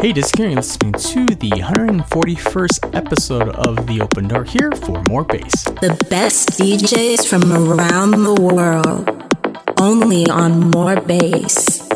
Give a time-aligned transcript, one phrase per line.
[0.00, 5.64] Hey, Gary listening to the 141st episode of The Open Door here for more bass.
[5.64, 11.89] The best DJs from around the world, only on More Bass.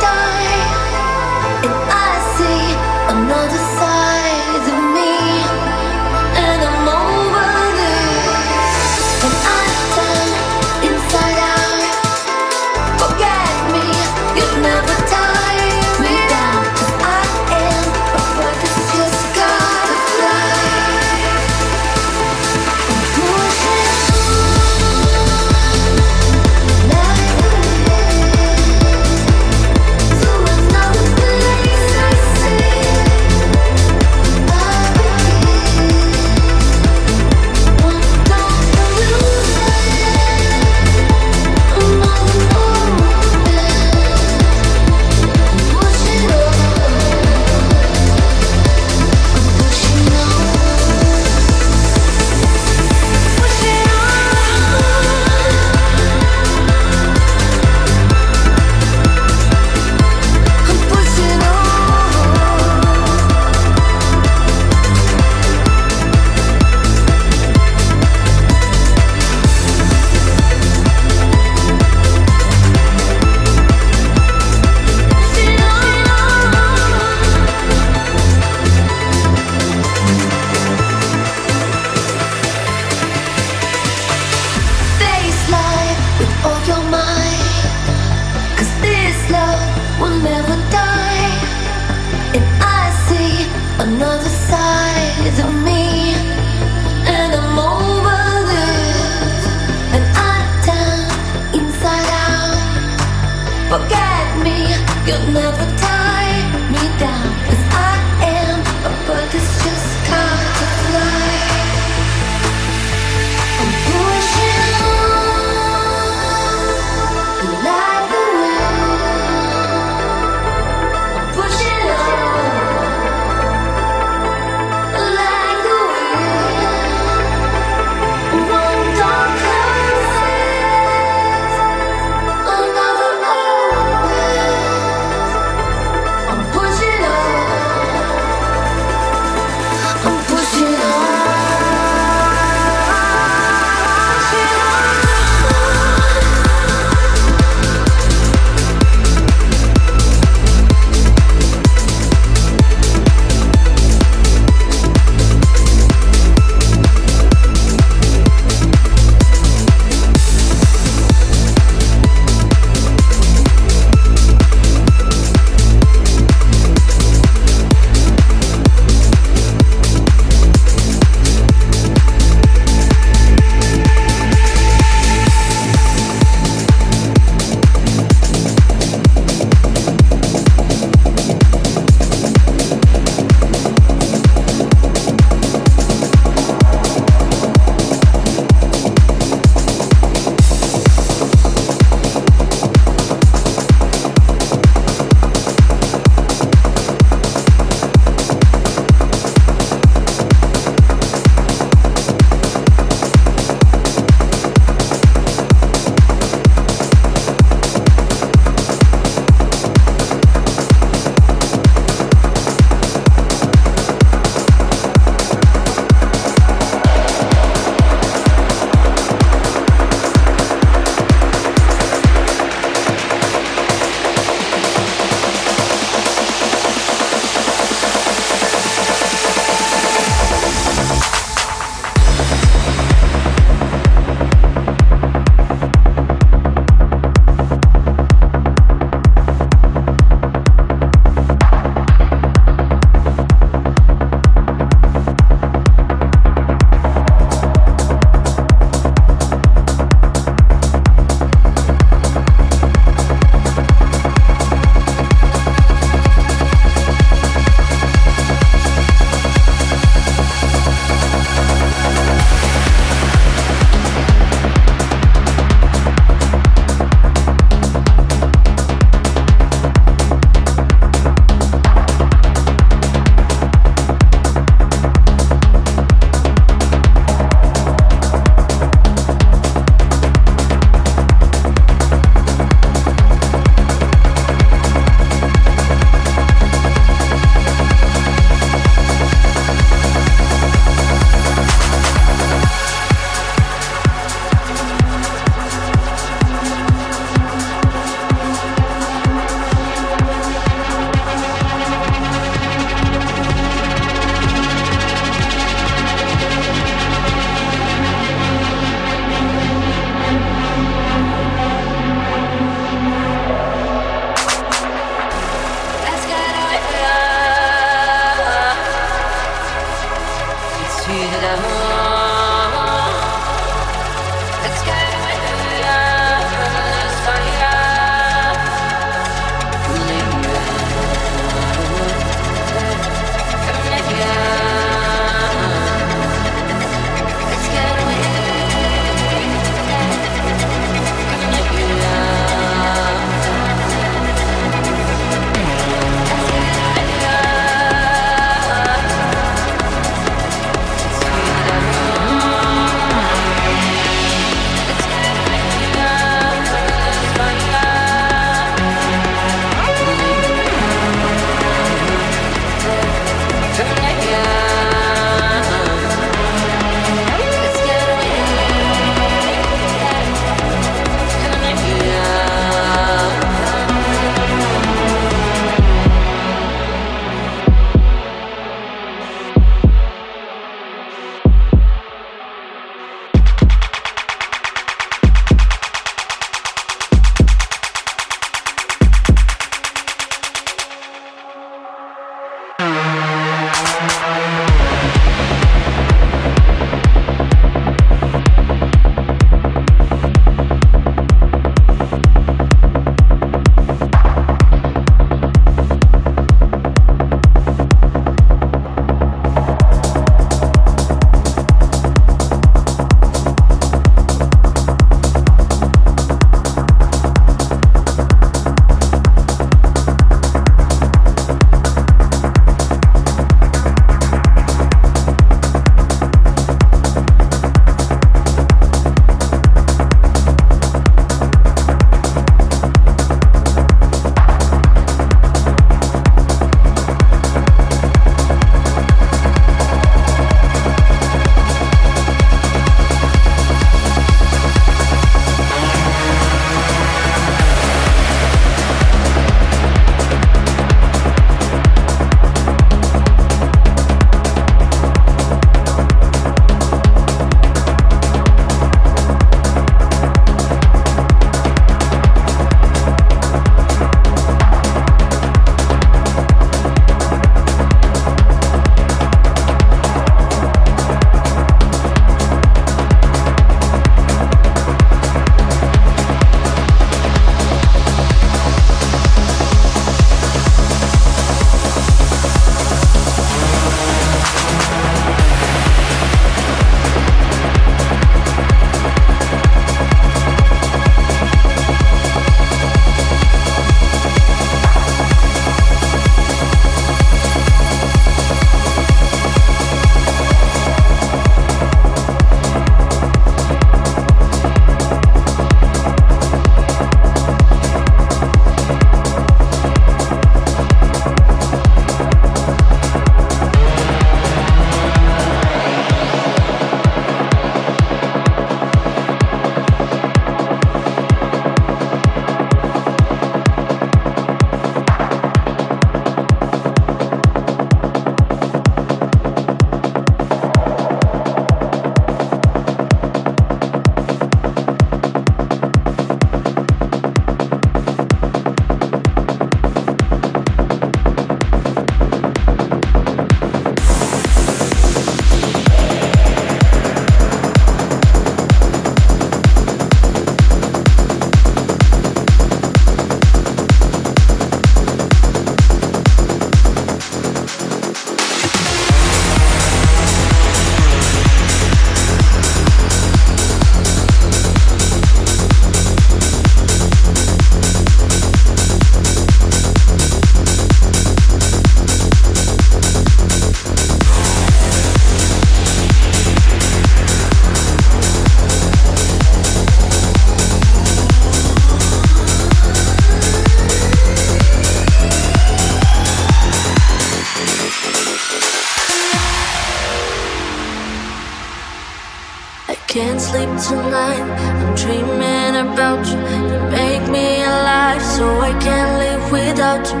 [593.58, 594.24] Tonight.
[594.58, 596.18] I'm dreaming about you.
[596.50, 600.00] You make me alive, so I can't live without you.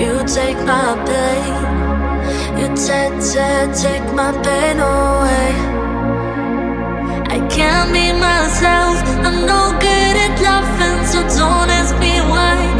[0.00, 1.54] You take my pain.
[2.58, 5.52] You take, take, take my pain away.
[7.34, 8.96] I can't be myself.
[9.26, 12.71] I'm no good at loving, so don't ask me why.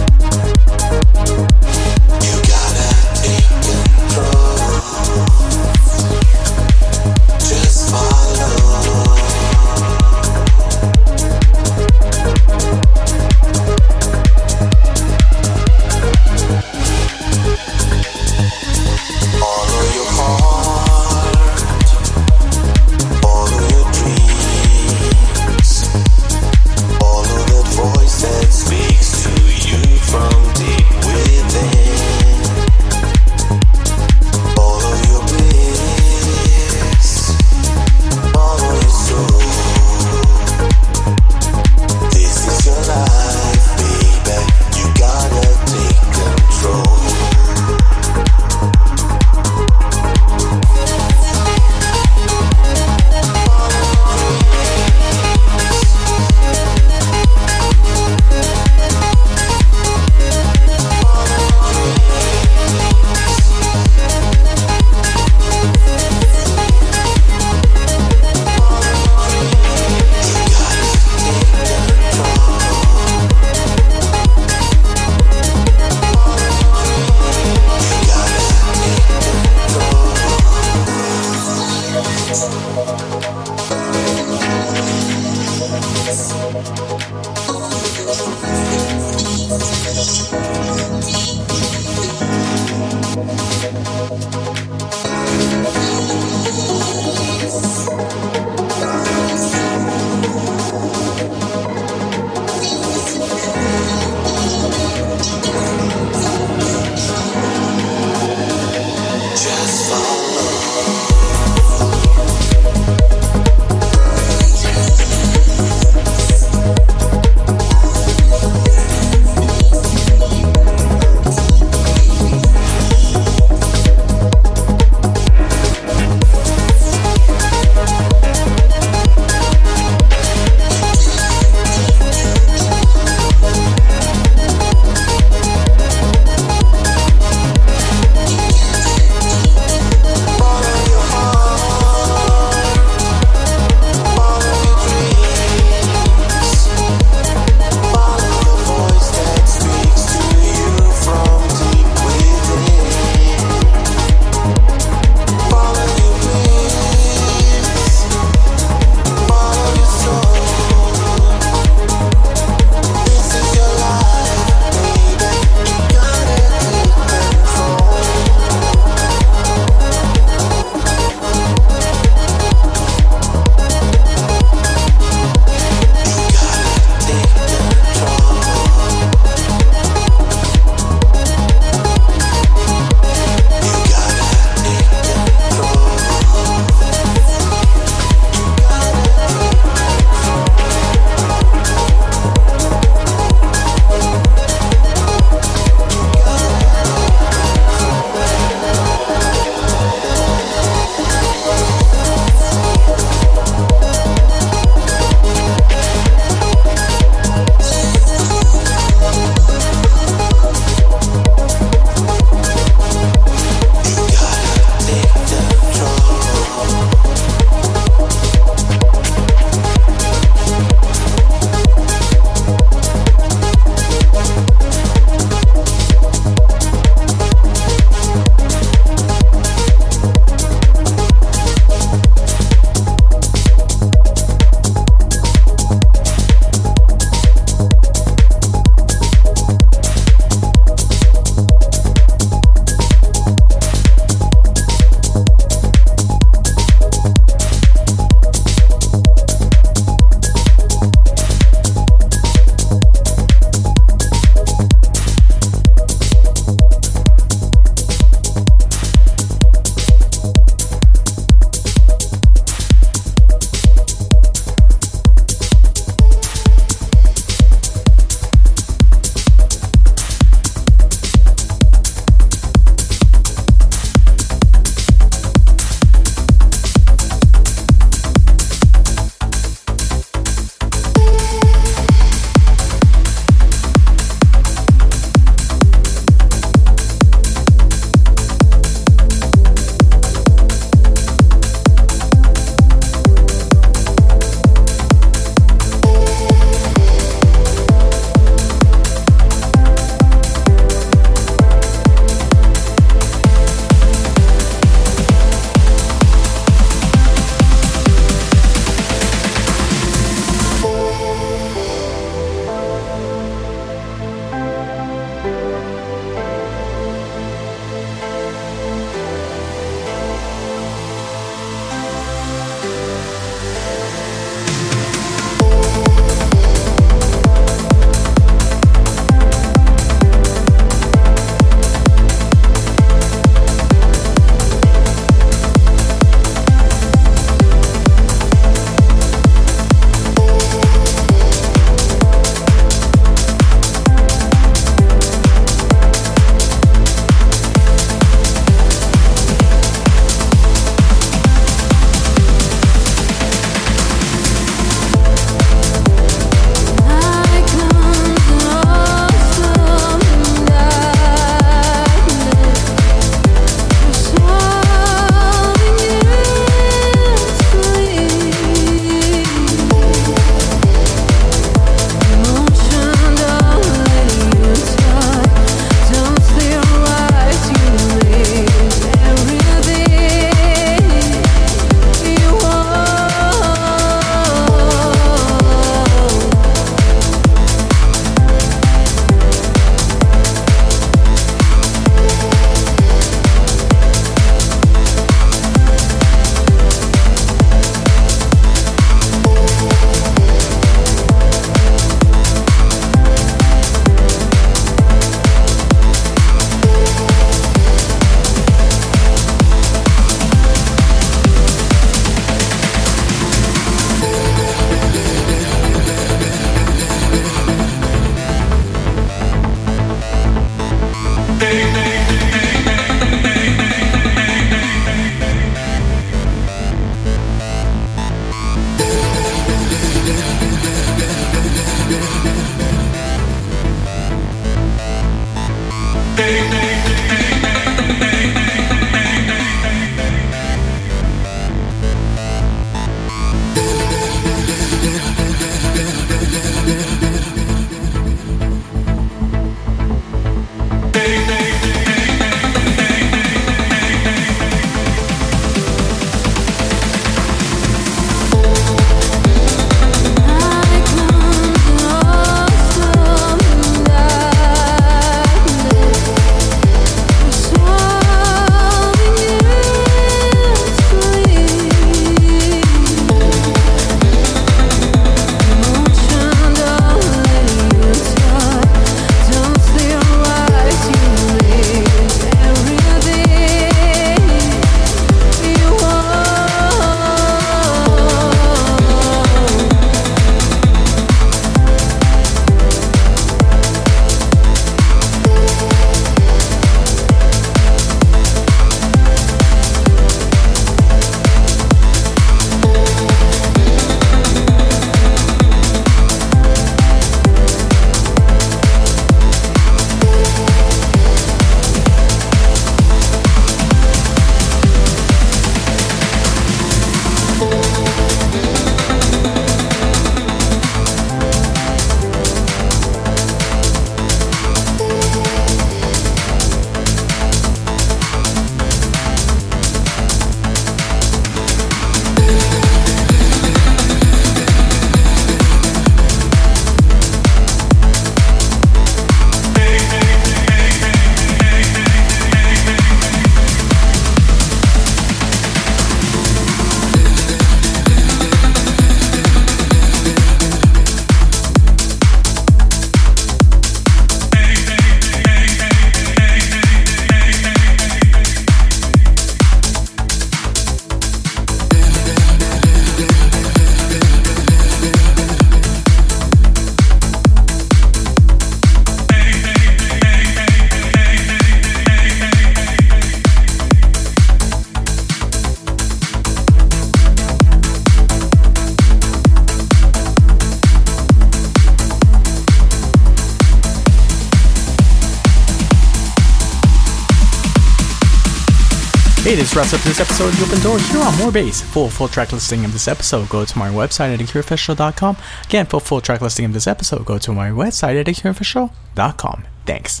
[589.60, 591.60] Wraps up this episode of The Open Door here on More Bass.
[591.60, 595.18] Full full track listing of this episode, go to my website at AkeruOfficial.com.
[595.44, 599.44] Again, for full track listing of this episode, go to my website at AkeruOfficial.com.
[599.66, 600.00] Thanks.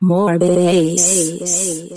[0.00, 1.89] More bass.